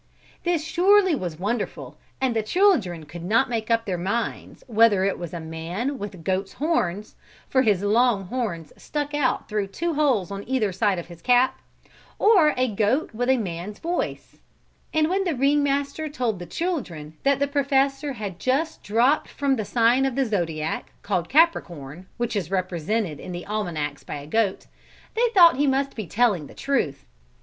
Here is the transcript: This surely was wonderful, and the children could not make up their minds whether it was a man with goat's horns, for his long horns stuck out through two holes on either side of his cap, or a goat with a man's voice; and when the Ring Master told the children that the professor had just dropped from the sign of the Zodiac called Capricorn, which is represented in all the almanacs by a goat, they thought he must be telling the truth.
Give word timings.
This 0.43 0.65
surely 0.65 1.13
was 1.13 1.37
wonderful, 1.37 1.95
and 2.19 2.35
the 2.35 2.41
children 2.41 3.03
could 3.05 3.23
not 3.23 3.51
make 3.51 3.69
up 3.69 3.85
their 3.85 3.99
minds 3.99 4.63
whether 4.65 5.03
it 5.05 5.19
was 5.19 5.31
a 5.31 5.39
man 5.39 5.99
with 5.99 6.23
goat's 6.23 6.53
horns, 6.53 7.13
for 7.47 7.61
his 7.61 7.83
long 7.83 8.25
horns 8.25 8.73
stuck 8.75 9.13
out 9.13 9.47
through 9.47 9.67
two 9.67 9.93
holes 9.93 10.31
on 10.31 10.43
either 10.47 10.71
side 10.71 10.97
of 10.97 11.05
his 11.05 11.21
cap, 11.21 11.59
or 12.17 12.55
a 12.57 12.67
goat 12.67 13.13
with 13.13 13.29
a 13.29 13.37
man's 13.37 13.77
voice; 13.77 14.37
and 14.91 15.07
when 15.07 15.23
the 15.23 15.35
Ring 15.35 15.61
Master 15.61 16.09
told 16.09 16.39
the 16.39 16.47
children 16.47 17.15
that 17.21 17.37
the 17.37 17.45
professor 17.47 18.13
had 18.13 18.39
just 18.39 18.81
dropped 18.81 19.27
from 19.27 19.55
the 19.55 19.63
sign 19.65 20.07
of 20.07 20.15
the 20.15 20.25
Zodiac 20.25 20.93
called 21.03 21.29
Capricorn, 21.29 22.07
which 22.17 22.35
is 22.35 22.49
represented 22.49 23.19
in 23.19 23.35
all 23.35 23.41
the 23.41 23.45
almanacs 23.45 24.03
by 24.03 24.15
a 24.15 24.25
goat, 24.25 24.65
they 25.13 25.27
thought 25.35 25.57
he 25.57 25.67
must 25.67 25.95
be 25.95 26.07
telling 26.07 26.47
the 26.47 26.55
truth. 26.55 27.05